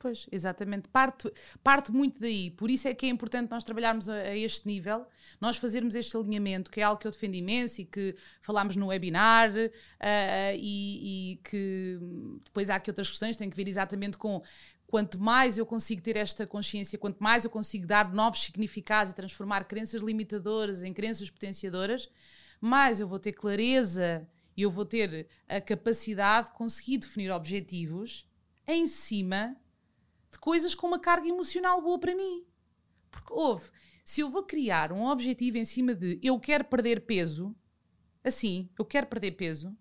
[0.05, 0.87] Pois, exatamente.
[0.91, 2.51] Parte, parte muito daí.
[2.51, 5.07] Por isso é que é importante nós trabalharmos a, a, este nível,
[5.41, 8.89] nós fazermos este alinhamento, que é algo que eu defendo imenso e que falámos no
[8.89, 11.99] webinar, uh, e, e, que
[12.45, 14.43] depois há aqui outras questões, tem que ver exatamente com
[14.87, 19.17] quanto mais eu consigo ter esta consciência, quanto mais eu consigo dar novos significados e
[19.17, 22.11] transformar crenças limitadoras em crenças potenciadoras,
[22.61, 28.29] mais eu vou ter clareza e eu vou ter a capacidade de conseguir definir objetivos
[28.67, 29.57] em cima
[30.35, 32.45] de coisas com uma carga emocional boa para mim.
[33.11, 33.71] Porque houve,
[34.05, 37.55] se eu vou criar um objetivo em cima de eu quero perder peso,
[38.23, 39.77] assim, eu quero perder peso,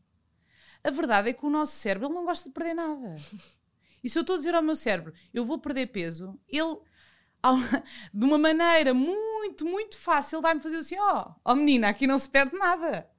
[0.84, 3.16] a verdade é que o nosso cérebro ele não gosta de perder nada.
[4.04, 6.78] E se eu estou a dizer ao meu cérebro, eu vou perder peso, ele,
[8.14, 12.20] de uma maneira muito, muito fácil, vai-me fazer assim: ó, oh, oh menina, aqui não
[12.20, 13.10] se perde nada.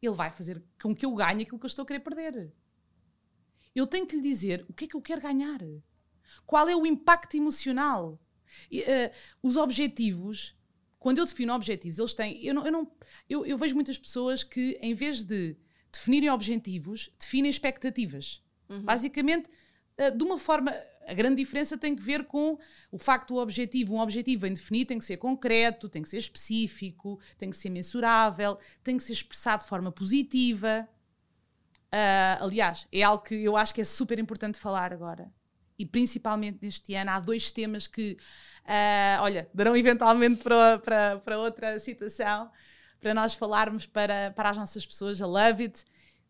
[0.00, 2.54] Ele vai fazer com que eu ganhe aquilo que eu estou a querer perder.
[3.74, 5.58] Eu tenho que lhe dizer o que é que eu quero ganhar.
[6.44, 8.18] Qual é o impacto emocional?
[8.70, 9.10] E, uh,
[9.42, 10.56] os objetivos,
[10.98, 12.44] quando eu defino objetivos, eles têm.
[12.44, 12.90] Eu, não, eu, não,
[13.28, 15.56] eu, eu vejo muitas pessoas que, em vez de
[15.92, 18.42] definirem objetivos, definem expectativas.
[18.68, 18.82] Uhum.
[18.82, 19.48] Basicamente,
[19.96, 20.72] eh, de uma forma
[21.06, 22.58] a grande diferença tem que ver com
[22.90, 23.94] o facto do objetivo.
[23.94, 27.70] Um objetivo bem definido tem que ser concreto, tem que ser específico, tem que ser
[27.70, 30.88] mensurável, tem que ser expressado de forma positiva.
[31.86, 35.32] Uh, aliás, é algo que eu acho que é super importante falar agora.
[35.78, 38.16] E principalmente neste ano, há dois temas que,
[38.64, 42.50] uh, olha, darão eventualmente para, para, para outra situação,
[43.00, 45.84] para nós falarmos para, para as nossas pessoas, a Love It,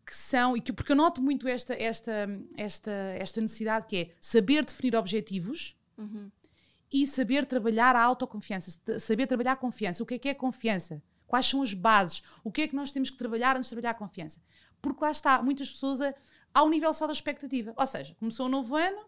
[0.05, 4.15] que são, e que, porque eu noto muito esta, esta, esta, esta necessidade que é
[4.21, 6.31] saber definir objetivos uhum.
[6.91, 10.01] e saber trabalhar a autoconfiança, saber trabalhar a confiança.
[10.01, 11.03] O que é que é confiança?
[11.27, 12.23] Quais são as bases?
[12.41, 14.39] O que é que nós temos que trabalhar antes de trabalhar a confiança?
[14.81, 16.13] Porque lá está, muitas pessoas a,
[16.53, 17.73] ao nível só da expectativa.
[17.75, 19.05] Ou seja, começou um novo ano,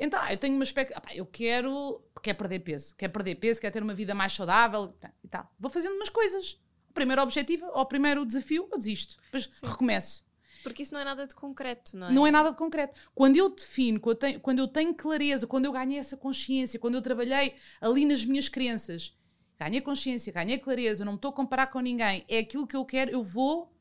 [0.00, 3.60] então ah, eu tenho uma expectativa, ah, eu quero, quero perder peso, quero perder peso,
[3.60, 5.48] quero ter uma vida mais saudável e tal.
[5.58, 6.58] Vou fazendo umas coisas
[6.90, 9.16] o primeiro objetivo, ou o primeiro desafio, eu desisto.
[9.26, 9.66] Depois Sim.
[9.66, 10.24] recomeço.
[10.62, 12.12] Porque isso não é nada de concreto, não é?
[12.12, 12.98] Não é nada de concreto.
[13.14, 16.78] Quando eu defino, quando eu tenho, quando eu tenho clareza, quando eu ganhei essa consciência,
[16.78, 19.16] quando eu trabalhei ali nas minhas crenças,
[19.58, 22.84] ganhei consciência, ganhei clareza, não me estou a comparar com ninguém, é aquilo que eu
[22.84, 23.74] quero, eu vou.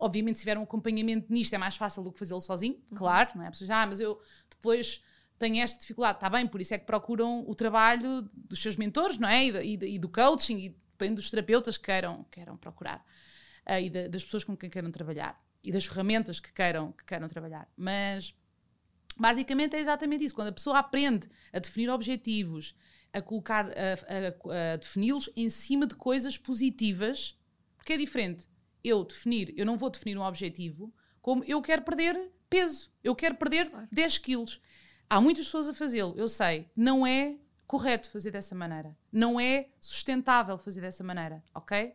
[0.00, 2.96] Obviamente, se tiver um acompanhamento nisto, é mais fácil do que fazê-lo sozinho, uhum.
[2.96, 3.50] claro, não é?
[3.50, 5.02] Pessoas, ah, mas eu depois
[5.38, 9.18] tenho esta dificuldade, está bem, por isso é que procuram o trabalho dos seus mentores,
[9.18, 9.46] não é?
[9.46, 13.04] E, e, e do coaching e depende dos terapeutas que queiram, queiram procurar
[13.68, 17.04] uh, e de, das pessoas com quem queiram trabalhar e das ferramentas que queiram, que
[17.04, 17.68] queiram trabalhar.
[17.76, 18.34] Mas
[19.16, 20.34] basicamente é exatamente isso.
[20.34, 22.74] Quando a pessoa aprende a definir objetivos,
[23.12, 27.38] a colocar, a, a, a defini-los em cima de coisas positivas,
[27.76, 28.46] porque é diferente.
[28.82, 33.34] Eu definir, eu não vou definir um objetivo como eu quero perder peso, eu quero
[33.34, 33.88] perder claro.
[33.92, 34.60] 10 quilos.
[35.10, 36.70] Há muitas pessoas a fazê-lo, eu sei.
[36.76, 38.96] Não é correto fazer dessa maneira.
[39.10, 41.94] Não é sustentável fazer dessa maneira, ok?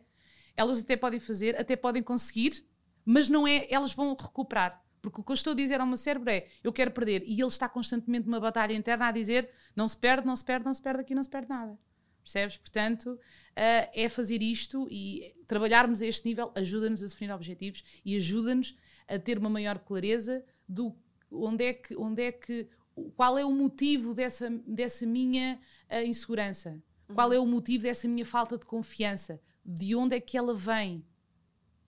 [0.56, 2.64] Elas até podem fazer, até podem conseguir,
[3.04, 4.82] mas não é, elas vão recuperar.
[5.02, 7.22] Porque o que eu estou a dizer ao meu cérebro é, eu quero perder.
[7.26, 10.64] E ele está constantemente numa batalha interna a dizer, não se perde, não se perde,
[10.64, 11.78] não se perde aqui, não se perde nada.
[12.22, 12.56] Percebes?
[12.56, 13.20] Portanto, uh,
[13.92, 18.74] é fazer isto e trabalharmos a este nível ajuda-nos a definir objetivos e ajuda-nos
[19.06, 20.96] a ter uma maior clareza do
[21.30, 22.66] onde é que, onde é que
[23.16, 25.58] qual é o motivo dessa, dessa minha
[25.90, 26.82] uh, insegurança?
[27.08, 27.14] Uhum.
[27.14, 29.40] Qual é o motivo dessa minha falta de confiança?
[29.64, 31.04] De onde é que ela vem?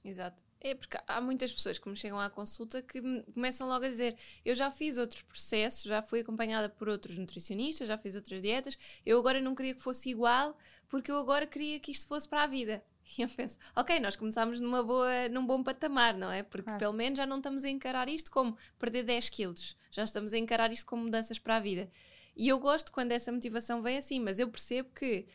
[0.05, 0.45] Exato.
[0.61, 3.01] É porque há muitas pessoas que me chegam à consulta que
[3.35, 7.87] começam logo a dizer: Eu já fiz outros processos, já fui acompanhada por outros nutricionistas,
[7.87, 10.57] já fiz outras dietas, eu agora não queria que fosse igual,
[10.89, 12.83] porque eu agora queria que isto fosse para a vida.
[13.19, 16.43] E eu penso, ok, nós começámos numa boa, num bom patamar, não é?
[16.43, 16.79] Porque claro.
[16.79, 20.39] pelo menos já não estamos a encarar isto como perder 10 quilos, já estamos a
[20.39, 21.89] encarar isto como mudanças para a vida.
[22.37, 25.27] E eu gosto quando essa motivação vem assim, mas eu percebo que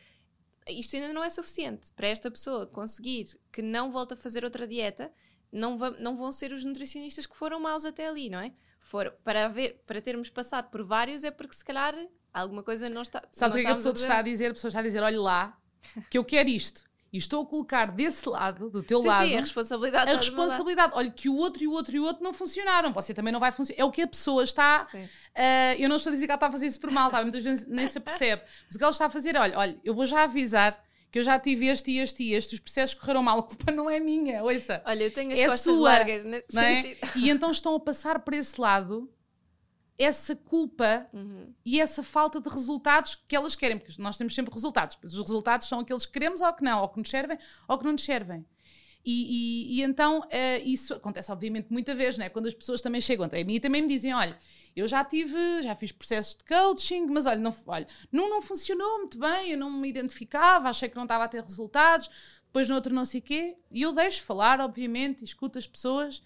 [0.68, 4.66] isto ainda não é suficiente para esta pessoa conseguir que não volte a fazer outra
[4.66, 5.12] dieta.
[5.50, 8.54] Não, não vão ser os nutricionistas que foram maus até ali, não é?
[8.78, 11.94] For, para, haver, para termos passado por vários é porque se calhar
[12.32, 13.22] alguma coisa não está.
[13.32, 14.46] Sabes o que é a pessoa te está a dizer?
[14.46, 15.60] A pessoa está a dizer: olha lá,
[16.08, 19.36] que eu quero isto e estou a colocar desse lado, do teu sim, lado, sim,
[19.36, 20.10] a responsabilidade.
[20.10, 20.92] A responsabilidade.
[20.96, 22.90] Olha, que o outro e o outro e o outro não funcionaram.
[22.92, 23.82] Você também não vai funcionar.
[23.82, 24.88] É o que a pessoa está.
[24.94, 27.20] Uh, eu não estou a dizer que ela está a fazer isso por mal, tá?
[27.20, 28.42] muitas vezes nem se percebe.
[28.66, 31.22] Mas o que ela está a fazer, olha, olha, eu vou já avisar que eu
[31.22, 34.00] já tive este e este e este, os processos correram mal, a culpa não é
[34.00, 34.82] minha, ouça.
[34.86, 36.96] Olha, eu tenho as é costas sua, largas, não é?
[37.14, 39.12] E então estão a passar por esse lado
[40.02, 41.52] essa culpa uhum.
[41.64, 45.20] e essa falta de resultados que elas querem, porque nós temos sempre resultados, mas os
[45.20, 47.38] resultados são aqueles que queremos ou que não, ou que nos servem
[47.68, 48.44] ou que não nos servem.
[49.04, 50.28] E, e, e então uh,
[50.64, 52.28] isso acontece, obviamente, muita vez, né?
[52.28, 54.38] quando as pessoas também chegam até mim e também me dizem: olha,
[54.76, 58.98] eu já tive, já fiz processos de coaching, mas olha, não, olha, não, não funcionou
[58.98, 62.08] muito bem, eu não me identificava, achei que não estava a ter resultados,
[62.46, 65.66] depois no outro não sei o quê, e eu deixo falar, obviamente, e escuto as
[65.66, 66.22] pessoas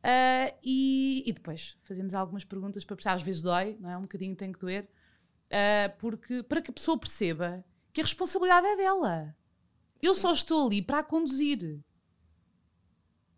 [0.00, 3.16] Uh, e, e, depois fazemos algumas perguntas para perceber.
[3.16, 3.98] Às vezes dói, não é?
[3.98, 4.88] Um bocadinho tem que doer,
[5.46, 9.36] uh, porque para que a pessoa perceba que a responsabilidade é dela.
[10.00, 10.20] Eu Sim.
[10.22, 11.78] só estou ali para a conduzir.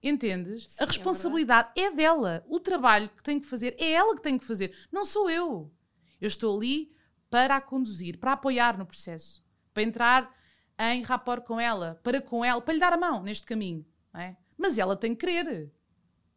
[0.00, 0.64] Entendes?
[0.64, 2.44] Sim, a é responsabilidade é, é, dela.
[2.48, 5.72] O trabalho que tem que fazer é ela que tem que fazer, não sou eu.
[6.20, 6.94] Eu estou ali
[7.28, 9.42] para a conduzir, para apoiar no processo,
[9.74, 10.32] para entrar
[10.78, 13.84] em rapport com ela, para com ela, para lhe dar a mão neste caminho.
[14.14, 14.36] É?
[14.56, 15.72] Mas ela tem que querer.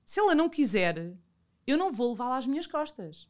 [0.06, 1.18] Se ela não quiser,
[1.66, 3.28] eu não vou levá-la às minhas costas.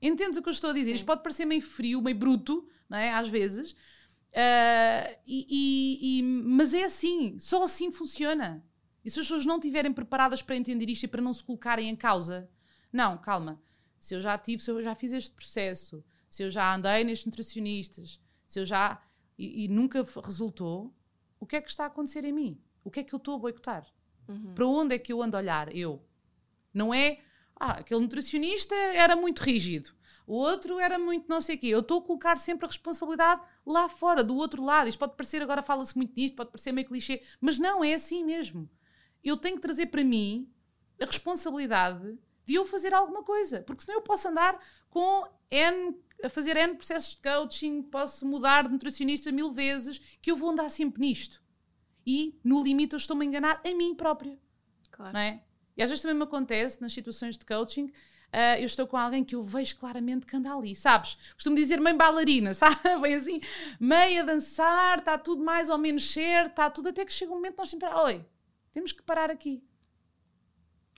[0.00, 0.90] Entendes o que eu estou a dizer?
[0.90, 0.96] Sim.
[0.96, 3.10] Isto pode parecer meio frio, meio bruto, não é?
[3.10, 8.64] às vezes, uh, e, e, e, mas é assim, só assim funciona.
[9.04, 11.88] E se as pessoas não estiverem preparadas para entender isto e para não se colocarem
[11.88, 12.48] em causa,
[12.92, 13.60] não, calma.
[13.98, 17.26] Se eu já tive, se eu já fiz este processo, se eu já andei nestes
[17.26, 19.02] nutricionistas, se eu já.
[19.36, 20.94] e, e nunca resultou,
[21.40, 22.60] o que é que está a acontecer em mim?
[22.84, 23.86] O que é que eu estou a boicotar?
[24.28, 24.54] Uhum.
[24.54, 25.74] Para onde é que eu ando a olhar?
[25.74, 26.02] Eu.
[26.72, 27.20] Não é.
[27.58, 29.90] Ah, aquele nutricionista era muito rígido.
[30.26, 31.68] o outro era muito não sei o quê.
[31.68, 34.88] Eu estou a colocar sempre a responsabilidade lá fora, do outro lado.
[34.88, 38.22] Isto pode parecer, agora fala-se muito nisto, pode parecer meio clichê, mas não, é assim
[38.22, 38.68] mesmo.
[39.24, 40.48] Eu tenho que trazer para mim
[41.00, 44.58] a responsabilidade de eu fazer alguma coisa, porque senão eu posso andar
[44.90, 50.30] com N, a fazer N processos de coaching, posso mudar de nutricionista mil vezes, que
[50.30, 51.42] eu vou andar sempre nisto.
[52.08, 54.38] E, no limite, eu estou-me a enganar a mim própria.
[54.90, 55.12] Claro.
[55.12, 55.42] Não é?
[55.76, 57.92] E às vezes também me acontece nas situações de coaching
[58.28, 61.16] Uh, eu estou com alguém que eu vejo claramente que anda ali, sabes?
[61.32, 62.76] Costumo dizer mãe bailarina, sabe?
[63.00, 63.40] Vem assim,
[63.80, 67.36] meio a dançar, está tudo mais ou menos certo, está tudo, até que chega um
[67.36, 68.26] momento nós sempre, oi,
[68.70, 69.64] temos que parar aqui.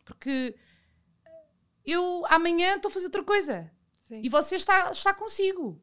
[0.05, 0.57] Porque
[1.85, 3.71] eu amanhã estou a fazer outra coisa.
[4.09, 4.23] Sim.
[4.25, 5.81] E você está, está consigo.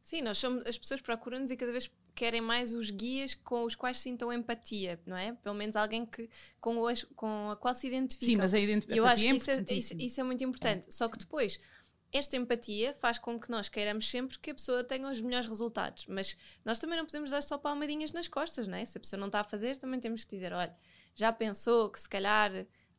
[0.00, 3.74] Sim, nós somos, as pessoas procuram-nos e cada vez querem mais os guias com os
[3.74, 5.32] quais sintam empatia, não é?
[5.32, 6.28] Pelo menos alguém que,
[6.60, 8.26] com, os, com a qual se identificam.
[8.26, 10.88] Sim, mas a empatia Eu acho que é isso, é, isso, isso, é muito importante.
[10.88, 11.58] É, Só que depois,
[12.12, 16.06] esta empatia faz com que nós queiramos sempre que a pessoa tenha os melhores resultados.
[16.06, 18.84] Mas nós também não podemos dar só palmadinhas nas costas, não é?
[18.84, 20.76] Se a pessoa não está a fazer, também temos que dizer: olha,
[21.14, 22.50] já pensou que se calhar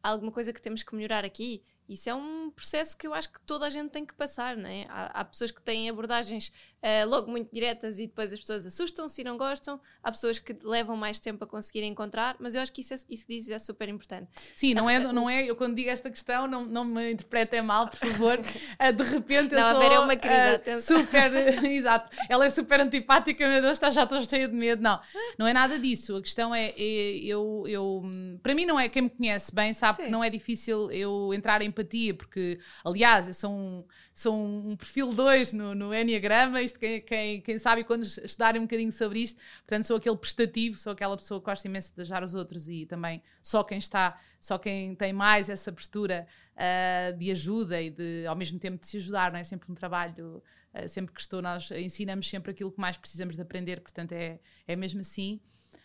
[0.02, 1.63] há alguma coisa que temos que melhorar aqui?
[1.93, 4.69] Isso é um processo que eu acho que toda a gente tem que passar, não
[4.69, 4.86] é?
[4.89, 6.51] Há, há pessoas que têm abordagens
[6.82, 9.79] uh, logo muito diretas e depois as pessoas assustam-se e não gostam.
[10.01, 12.97] Há pessoas que levam mais tempo a conseguir encontrar, mas eu acho que isso, é,
[13.10, 14.29] isso que dizes é super importante.
[14.56, 17.88] Sim, não é, não é, eu quando digo esta questão, não, não me interpretem mal,
[17.88, 18.39] por favor.
[18.73, 19.77] Uh, de repente eu não, sou...
[19.77, 21.32] a Vera é uma querida, uh, Super,
[21.69, 22.10] exato.
[22.27, 24.82] Ela é super antipática, meu Deus, está, já estou cheia de medo.
[24.82, 24.99] Não,
[25.38, 26.15] não é nada disso.
[26.15, 28.03] A questão é, é eu, eu...
[28.41, 30.03] Para mim não é, quem me conhece bem sabe Sim.
[30.06, 31.83] que não é difícil eu entrar em empatia,
[32.13, 37.41] porque, aliás, eu sou um, sou um perfil 2 no, no Enneagrama, isto quem, quem,
[37.41, 41.39] quem sabe quando estudarem um bocadinho sobre isto, portanto sou aquele prestativo, sou aquela pessoa
[41.39, 45.13] que gosta imenso de ajudar os outros e também só quem está, só quem tem
[45.13, 49.39] mais essa postura uh, de ajuda e de, ao mesmo tempo, de se ajudar, não
[49.39, 49.43] é?
[49.43, 50.43] Sempre um trabalho,
[50.74, 54.39] uh, sempre que estou, nós ensinamos sempre aquilo que mais precisamos de aprender, portanto é,
[54.67, 55.39] é mesmo assim.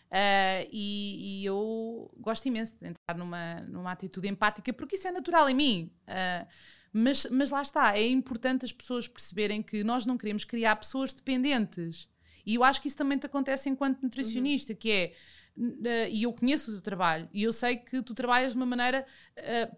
[0.09, 5.11] Uh, e, e, eu gosto imenso de entrar numa, numa atitude empática, porque isso é
[5.11, 5.91] natural em mim.
[6.07, 6.47] Uh,
[6.91, 11.13] mas, mas lá está, é importante as pessoas perceberem que nós não queremos criar pessoas
[11.13, 12.09] dependentes.
[12.43, 14.79] E eu acho que isso também te acontece enquanto nutricionista, uhum.
[14.79, 15.13] que é.
[15.55, 18.65] Uh, e eu conheço o teu trabalho, e eu sei que tu trabalhas de uma
[18.65, 19.05] maneira,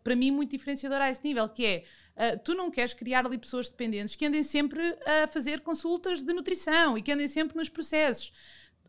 [0.04, 1.84] para mim, muito diferenciadora a esse nível, que é
[2.44, 6.96] tu não queres criar ali pessoas dependentes que andem sempre a fazer consultas de nutrição
[6.96, 8.32] e que andem sempre nos processos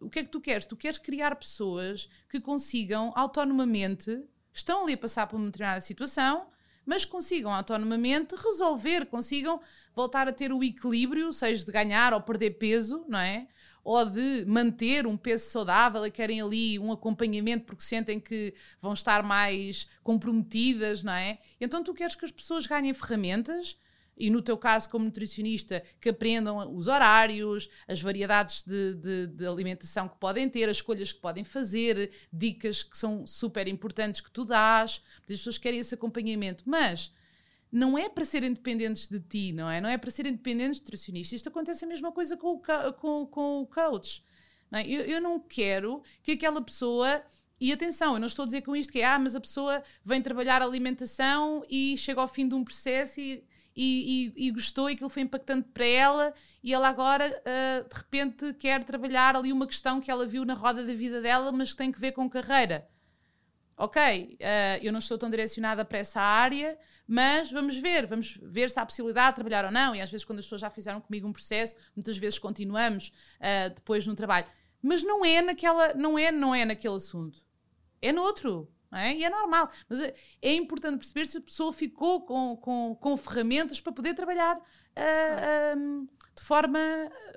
[0.02, 0.66] o que é que tu queres?
[0.66, 6.46] Tu queres criar pessoas que consigam autonomamente, estão ali a passar por uma determinada situação,
[6.84, 9.60] mas consigam autonomamente resolver, consigam
[9.94, 13.46] voltar a ter o equilíbrio, seja de ganhar ou perder peso, não é?
[13.84, 18.92] Ou de manter um peso saudável e querem ali um acompanhamento porque sentem que vão
[18.92, 21.38] estar mais comprometidas, não é?
[21.60, 23.76] Então tu queres que as pessoas ganhem ferramentas
[24.16, 29.46] e no teu caso, como nutricionista, que aprendam os horários, as variedades de, de, de,
[29.46, 34.30] alimentação que podem ter, as escolhas que podem fazer, dicas que são super importantes que
[34.30, 37.12] tu dás, as pessoas querem esse acompanhamento, mas
[37.70, 39.80] não é para serem dependentes de ti, não é?
[39.80, 41.36] Não é para serem dependentes de nutricionistas.
[41.36, 44.22] Isto acontece a mesma coisa com o, com, com o coach.
[44.70, 44.86] Não é?
[44.86, 47.24] eu, eu não quero que aquela pessoa
[47.58, 49.84] e atenção, eu não estou a dizer com isto que é, ah, mas a pessoa
[50.04, 54.90] vem trabalhar alimentação e chega ao fim de um processo e e, e, e, gostou
[54.90, 59.52] e aquilo foi impactante para ela e ela agora uh, de repente quer trabalhar ali
[59.52, 62.12] uma questão que ela viu na roda da vida dela mas que tem que ver
[62.12, 62.88] com carreira.
[63.76, 68.70] Ok, uh, eu não estou tão direcionada para essa área mas vamos ver, vamos ver
[68.70, 71.00] se há possibilidade de trabalhar ou não e às vezes quando as pessoas já fizeram
[71.00, 73.08] comigo um processo muitas vezes continuamos
[73.38, 74.46] uh, depois no trabalho.
[74.82, 77.40] Mas não é naquela, não é, não é naquele assunto.
[78.00, 79.14] É no outro é?
[79.14, 79.70] E é normal.
[79.88, 84.14] Mas é, é importante perceber se a pessoa ficou com, com, com ferramentas para poder
[84.14, 84.60] trabalhar uh,
[84.94, 85.78] claro.
[85.78, 86.78] um, de forma.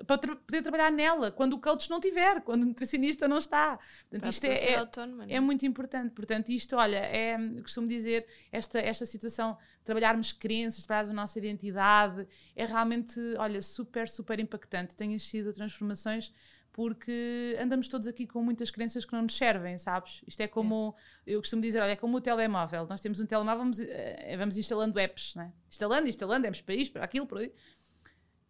[0.06, 3.78] para tra poder trabalhar nela, quando o coach não tiver, quando o nutricionista não está.
[4.10, 5.34] Portanto, isto é, é, autónoma, é?
[5.34, 5.40] é?
[5.40, 6.12] muito importante.
[6.12, 12.26] Portanto, isto, olha, é, costumo dizer, esta, esta situação, trabalharmos crenças, trabalharmos a nossa identidade,
[12.54, 14.94] é realmente, olha, super, super impactante.
[14.94, 16.32] Tem sido transformações
[16.76, 20.22] porque andamos todos aqui com muitas crenças que não nos servem, sabes?
[20.26, 20.94] Isto é como,
[21.26, 21.32] é.
[21.32, 22.86] eu costumo dizer, olha, é como o telemóvel.
[22.86, 25.54] Nós temos um telemóvel, vamos, eh, vamos instalando apps, né?
[25.70, 27.44] Instalando, instalando, apps para isto, para aquilo, para.
[27.44, 27.52] E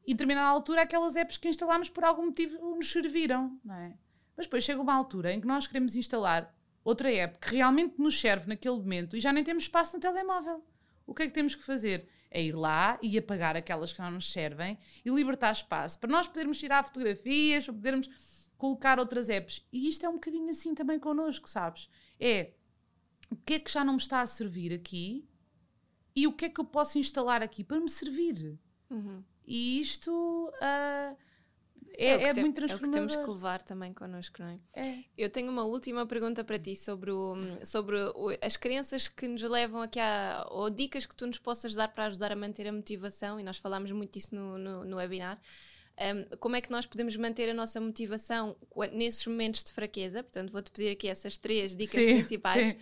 [0.08, 3.94] em determinada altura, aquelas apps que instalámos por algum motivo nos serviram, não é?
[4.36, 8.20] Mas depois chega uma altura em que nós queremos instalar outra app que realmente nos
[8.20, 10.64] serve naquele momento e já nem temos espaço no telemóvel.
[11.06, 12.08] O que é que temos que fazer?
[12.30, 16.28] É ir lá e apagar aquelas que não nos servem e libertar espaço para nós
[16.28, 18.08] podermos tirar fotografias, para podermos
[18.56, 19.66] colocar outras apps.
[19.72, 21.88] E isto é um bocadinho assim também connosco, sabes?
[22.18, 22.52] É
[23.30, 25.28] o que é que já não me está a servir aqui
[26.14, 28.58] e o que é que eu posso instalar aqui para me servir.
[28.88, 29.22] Uhum.
[29.46, 31.16] E isto uh,
[31.96, 32.98] é, é, é tem, muito transformador.
[32.98, 34.60] É o que temos que levar também connosco, não é?
[34.74, 35.04] é?
[35.16, 39.42] Eu tenho uma última pergunta para ti sobre, o, sobre o, as crenças que nos
[39.42, 42.72] levam aqui a, ou dicas que tu nos possas dar para ajudar a manter a
[42.72, 45.40] motivação, e nós falámos muito disso no, no, no webinar.
[45.98, 48.54] Um, como é que nós podemos manter a nossa motivação
[48.92, 50.22] nesses momentos de fraqueza?
[50.22, 52.68] Portanto, vou-te pedir aqui essas três dicas sim, principais.
[52.68, 52.76] Sim.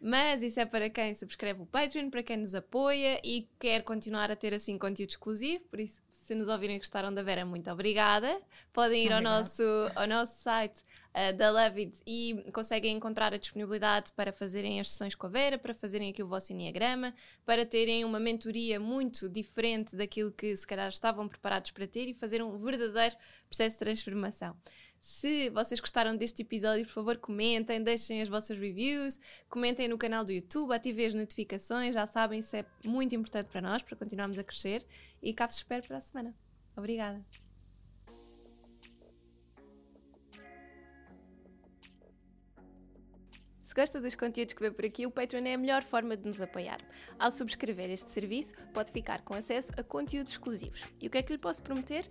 [0.00, 4.30] Mas isso é para quem subscreve o Patreon, para quem nos apoia e quer continuar
[4.30, 5.62] a ter assim conteúdo exclusivo.
[5.64, 8.40] Por isso, se nos ouvirem e gostaram da Vera, muito obrigada.
[8.72, 9.62] Podem ir ao nosso,
[9.94, 15.14] ao nosso site uh, da Love e conseguem encontrar a disponibilidade para fazerem as sessões
[15.14, 17.12] com a Vera, para fazerem aqui o vosso Enneagrama,
[17.44, 22.14] para terem uma mentoria muito diferente daquilo que se calhar estavam preparados para ter e
[22.14, 23.16] fazer um verdadeiro
[23.50, 24.56] processo de transformação.
[25.00, 30.24] Se vocês gostaram deste episódio, por favor, comentem, deixem as vossas reviews, comentem no canal
[30.24, 34.38] do YouTube, ativem as notificações, já sabem, isso é muito importante para nós, para continuarmos
[34.38, 34.86] a crescer.
[35.22, 36.34] E cá vos espero para a semana.
[36.76, 37.24] Obrigada.
[43.70, 46.26] Se gosta dos conteúdos que vê por aqui, o Patreon é a melhor forma de
[46.26, 46.80] nos apoiar.
[47.16, 50.84] Ao subscrever este serviço, pode ficar com acesso a conteúdos exclusivos.
[51.00, 52.04] E o que é que lhe posso prometer?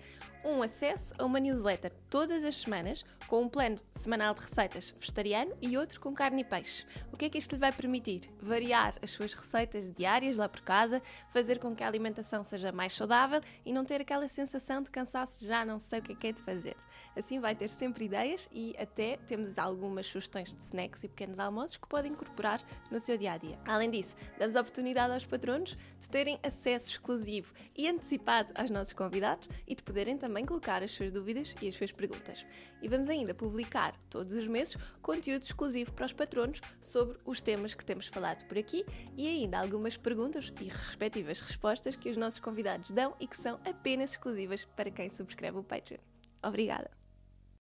[0.45, 5.53] Um acesso a uma newsletter todas as semanas, com um plano semanal de receitas vegetariano
[5.61, 6.85] e outro com carne e peixe.
[7.11, 8.21] O que é que isto lhe vai permitir?
[8.41, 12.93] Variar as suas receitas diárias lá por casa, fazer com que a alimentação seja mais
[12.93, 16.15] saudável e não ter aquela sensação de cansaço de já não sei o que é
[16.15, 16.77] que é de fazer.
[17.17, 21.48] Assim vai ter sempre ideias e até temos algumas sugestões de snacks e pequenos almoços
[21.79, 23.57] que pode incorporar no seu dia a dia.
[23.65, 28.93] Além disso, damos a oportunidade aos patronos de terem acesso exclusivo e antecipado aos nossos
[28.93, 32.45] convidados e de poderem também colocar as suas dúvidas e as suas perguntas.
[32.81, 37.73] E vamos ainda publicar todos os meses conteúdo exclusivo para os patronos sobre os temas
[37.73, 38.85] que temos falado por aqui
[39.17, 43.59] e ainda algumas perguntas e respectivas respostas que os nossos convidados dão e que são
[43.65, 45.99] apenas exclusivas para quem subscreve o Patreon.
[46.41, 46.98] Obrigada!